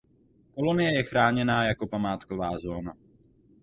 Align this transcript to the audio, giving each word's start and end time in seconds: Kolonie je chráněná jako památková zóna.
Kolonie 0.55 0.93
je 0.93 1.03
chráněná 1.03 1.63
jako 1.63 1.87
památková 1.87 2.59
zóna. 2.59 2.93